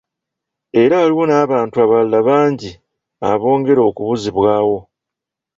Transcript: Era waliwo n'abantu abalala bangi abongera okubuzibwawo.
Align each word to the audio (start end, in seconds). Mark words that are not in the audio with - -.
Era 0.81 0.95
waliwo 1.01 1.23
n'abantu 1.27 1.75
abalala 1.83 2.19
bangi 2.27 2.71
abongera 3.31 3.81
okubuzibwawo. 3.89 4.77